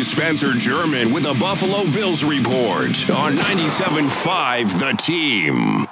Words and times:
is 0.00 0.10
Spencer 0.10 0.54
German 0.54 1.12
with 1.12 1.26
a 1.26 1.34
Buffalo 1.34 1.84
Bills 1.92 2.24
report 2.24 3.10
on 3.10 3.34
97.5 3.36 4.78
The 4.78 4.96
Team. 4.96 5.86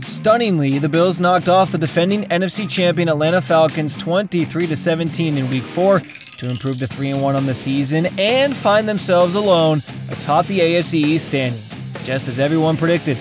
Stunningly, 0.00 0.80
the 0.80 0.88
Bills 0.88 1.20
knocked 1.20 1.48
off 1.48 1.70
the 1.70 1.78
defending 1.78 2.24
NFC 2.24 2.68
champion 2.68 3.08
Atlanta 3.08 3.40
Falcons 3.40 3.96
23 3.96 4.74
17 4.74 5.38
in 5.38 5.48
Week 5.48 5.62
4 5.62 6.02
to 6.38 6.50
improve 6.50 6.80
to 6.80 6.88
3 6.88 7.14
1 7.14 7.36
on 7.36 7.46
the 7.46 7.54
season 7.54 8.06
and 8.18 8.52
find 8.56 8.88
themselves 8.88 9.36
alone 9.36 9.80
atop 10.10 10.46
the 10.46 10.58
AFC 10.58 10.94
East 10.94 11.28
standings, 11.28 11.82
just 12.02 12.26
as 12.26 12.40
everyone 12.40 12.76
predicted. 12.76 13.16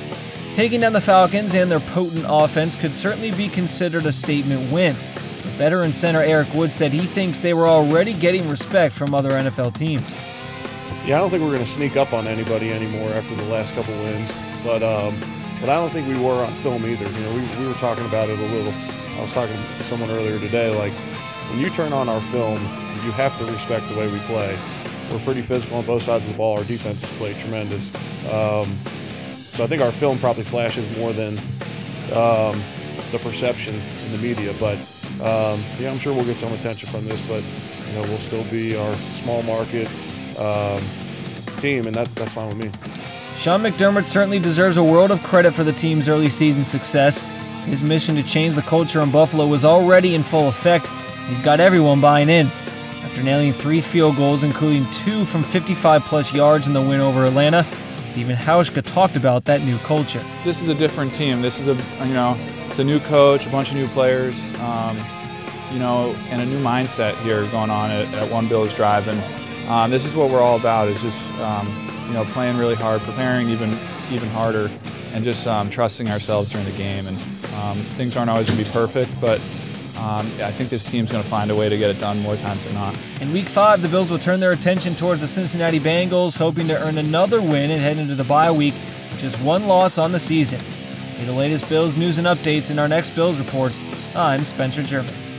Taking 0.56 0.82
down 0.82 0.94
the 0.94 1.02
Falcons 1.02 1.54
and 1.54 1.70
their 1.70 1.82
potent 1.82 2.26
offense 2.28 2.76
could 2.76 2.96
certainly 2.96 3.30
be 3.30 3.48
considered 3.48 4.08
a 4.08 4.12
statement 4.12 4.72
win. 4.72 4.96
Veteran 5.42 5.94
center 5.94 6.22
Eric 6.22 6.54
Wood 6.54 6.74
said 6.74 6.92
he 6.92 7.06
thinks 7.06 7.40
they 7.40 7.54
were 7.54 7.68
already 7.68 8.14
getting 8.14 8.48
respect 8.50 8.94
from 8.94 9.14
other 9.14 9.32
NFL 9.32 9.76
teams. 9.76 10.14
Yeah, 11.06 11.18
I 11.18 11.20
don't 11.20 11.30
think 11.30 11.44
we're 11.44 11.56
going 11.56 11.66
to 11.66 11.72
sneak 11.72 11.98
up 11.98 12.14
on 12.14 12.28
anybody 12.28 12.70
anymore 12.70 13.12
after 13.12 13.36
the 13.36 13.46
last 13.46 13.74
couple 13.74 13.94
wins, 14.04 14.32
but 14.64 14.84
um, 14.84 15.20
but 15.60 15.70
I 15.70 15.76
don't 15.76 15.92
think 15.92 16.08
we 16.08 16.20
were 16.20 16.44
on 16.44 16.56
film 16.56 16.84
either. 16.86 17.08
You 17.08 17.26
know, 17.26 17.36
we, 17.36 17.60
we 17.62 17.68
were 17.68 17.76
talking 17.76 18.06
about 18.06 18.30
it 18.30 18.40
a 18.40 18.42
little. 18.42 18.74
I 19.18 19.22
was 19.22 19.34
talking 19.34 19.58
to 19.58 19.84
someone 19.84 20.10
earlier 20.10 20.40
today. 20.40 20.76
Like 20.76 20.94
when 21.50 21.60
you 21.60 21.70
turn 21.70 21.92
on 21.94 22.10
our 22.10 22.22
film, 22.22 22.58
you 23.04 23.12
have 23.12 23.38
to 23.38 23.46
respect 23.46 23.88
the 23.90 23.98
way 23.98 24.12
we 24.12 24.20
play. 24.20 24.58
We're 25.12 25.20
pretty 25.20 25.42
physical 25.42 25.78
on 25.78 25.86
both 25.86 26.04
sides 26.04 26.24
of 26.26 26.32
the 26.32 26.38
ball. 26.38 26.58
Our 26.58 26.64
defense 26.64 27.02
has 27.02 27.18
played 27.18 27.38
tremendous. 27.38 27.94
Um, 28.32 28.78
so 29.36 29.64
I 29.64 29.68
think 29.68 29.82
our 29.82 29.92
film 29.92 30.18
probably 30.18 30.44
flashes 30.44 30.98
more 30.98 31.14
than 31.14 31.38
um, 32.14 32.62
the 33.12 33.20
perception 33.22 33.76
in 33.76 34.12
the 34.14 34.20
media. 34.20 34.54
But 34.60 34.78
um, 35.22 35.64
yeah, 35.80 35.92
I'm 35.92 36.00
sure 36.00 36.14
we'll 36.14 36.26
get 36.26 36.38
some 36.38 36.52
attention 36.54 36.90
from 36.90 37.06
this. 37.06 37.20
But 37.28 37.44
you 37.88 37.94
know, 37.94 38.02
we'll 38.10 38.20
still 38.20 38.44
be 38.46 38.76
our 38.76 38.94
small 38.96 39.42
market 39.44 39.88
um, 40.40 40.84
team, 41.60 41.86
and 41.86 41.96
that, 41.96 42.14
that's 42.16 42.34
fine 42.34 42.48
with 42.48 42.58
me. 42.58 42.72
Sean 43.38 43.62
McDermott 43.62 44.06
certainly 44.06 44.40
deserves 44.40 44.78
a 44.78 44.84
world 44.84 45.12
of 45.12 45.22
credit 45.24 45.54
for 45.54 45.64
the 45.64 45.74
team's 45.74 46.10
early 46.10 46.30
season 46.30 46.64
success. 46.64 47.24
His 47.66 47.84
mission 47.84 48.16
to 48.16 48.24
change 48.24 48.56
the 48.56 48.62
culture 48.62 49.02
in 49.02 49.12
Buffalo 49.12 49.46
was 49.48 49.64
already 49.64 50.16
in 50.16 50.24
full 50.24 50.48
effect. 50.48 50.88
He's 51.28 51.42
got 51.42 51.60
everyone 51.60 52.02
buying 52.02 52.30
in. 52.30 52.48
After 52.48 53.24
nailing 53.24 53.54
three 53.54 53.82
field 53.82 54.16
goals, 54.16 54.44
including 54.44 54.90
two 54.92 55.26
from 55.26 55.44
55 55.44 56.04
plus 56.04 56.34
yards 56.34 56.68
in 56.68 56.74
the 56.74 56.82
win 56.82 57.02
over 57.02 57.26
Atlanta, 57.26 57.64
Stephen 58.04 58.36
Hauschka 58.36 58.84
talked 58.84 59.16
about 59.16 59.46
that 59.46 59.62
new 59.62 59.78
culture. 59.80 60.26
This 60.44 60.62
is 60.62 60.70
a 60.70 60.76
different 60.76 61.14
team. 61.14 61.42
This 61.42 61.60
is 61.60 61.68
a 61.68 61.76
you 62.06 62.14
know 62.14 62.36
it's 62.72 62.80
a 62.80 62.84
new 62.86 63.02
coach, 63.02 63.46
a 63.46 63.50
bunch 63.50 63.70
of 63.70 63.76
new 63.76 63.88
players, 63.88 64.58
um, 64.62 64.98
you 65.74 65.80
know, 65.80 66.16
and 66.30 66.42
a 66.42 66.46
new 66.46 66.64
mindset 66.64 67.22
here 67.22 67.46
going 67.48 67.70
on 67.70 67.92
at, 67.92 68.06
at 68.14 68.32
One 68.32 68.48
Bills 68.48 68.74
Drive. 68.74 69.10
And 69.10 69.68
um, 69.68 69.92
this 69.92 70.06
is 70.06 70.16
what 70.16 70.32
we're 70.32 70.40
all 70.40 70.56
about. 70.56 70.88
Is 70.88 71.02
just 71.02 71.30
um, 71.34 71.68
you 72.08 72.14
know, 72.14 72.24
playing 72.32 72.56
really 72.56 72.76
hard, 72.76 73.02
preparing 73.02 73.50
even 73.50 73.72
even 74.10 74.30
harder, 74.30 74.72
and 75.12 75.22
just 75.22 75.48
um, 75.48 75.70
trusting 75.70 76.10
ourselves 76.10 76.52
during 76.52 76.66
the 76.66 76.78
game. 76.78 77.08
And 77.08 77.18
um, 77.56 77.78
things 77.98 78.16
aren't 78.16 78.30
always 78.30 78.48
going 78.48 78.60
to 78.60 78.64
be 78.64 78.72
perfect, 78.72 79.12
but 79.20 79.42
um, 79.98 80.26
I 80.42 80.54
think 80.54 80.70
this 80.70 80.86
team's 80.86 81.12
going 81.12 81.24
to 81.24 81.30
find 81.30 81.52
a 81.52 81.56
way 81.56 81.68
to 81.68 81.78
get 81.78 81.90
it 81.90 82.00
done 82.00 82.20
more 82.20 82.38
times 82.38 82.64
than 82.64 82.76
not. 82.76 82.98
In 83.20 83.34
Week 83.34 83.50
Five, 83.50 83.82
the 83.82 83.90
Bills 83.90 84.10
will 84.10 84.18
turn 84.18 84.40
their 84.40 84.54
attention 84.54 84.96
towards 84.96 85.20
the 85.20 85.28
Cincinnati 85.28 85.82
Bengals, 85.82 86.38
hoping 86.38 86.70
to 86.70 86.82
earn 86.82 86.98
another 86.98 87.42
win 87.42 87.70
and 87.70 87.82
head 87.82 87.98
into 87.98 88.16
the 88.16 88.24
bye 88.24 88.50
week 88.50 88.76
just 89.18 89.38
one 89.42 89.68
loss 89.68 89.98
on 89.98 90.14
the 90.14 90.20
season. 90.22 90.62
The 91.26 91.32
latest 91.32 91.70
Bills 91.70 91.96
news 91.96 92.18
and 92.18 92.26
updates 92.26 92.72
in 92.72 92.80
our 92.80 92.88
next 92.88 93.12
Bills 93.12 93.38
report, 93.38 93.80
I'm 94.16 94.44
Spencer 94.44 94.82
German. 94.82 95.31